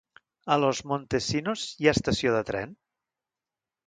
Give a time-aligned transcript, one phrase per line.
[0.53, 2.73] A Los Montesinos hi ha estació de tren?